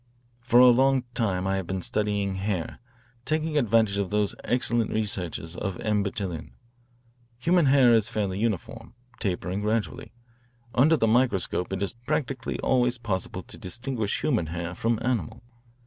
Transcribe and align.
"For 0.39 0.59
a 0.59 0.67
long 0.69 1.03
time 1.13 1.45
I 1.45 1.57
have 1.57 1.67
been 1.67 1.83
studying 1.83 2.33
hair, 2.37 2.79
taking 3.23 3.55
advantage 3.55 3.99
of 3.99 4.09
those 4.09 4.33
excellent 4.43 4.89
researches 4.89 5.55
by 5.55 5.75
M. 5.79 6.01
Bertillon. 6.01 6.53
Human 7.37 7.67
hair 7.67 7.93
is 7.93 8.09
fairly 8.09 8.39
uniform, 8.39 8.95
tapering 9.19 9.61
gradually. 9.61 10.11
Under 10.73 10.97
the 10.97 11.05
microscope 11.05 11.71
it 11.71 11.83
is 11.83 11.93
practically 12.07 12.57
always 12.61 12.97
possible 12.97 13.43
to 13.43 13.59
distinguish 13.59 14.21
human 14.23 14.47
hair 14.47 14.73
from 14.73 14.97
animal. 15.03 15.43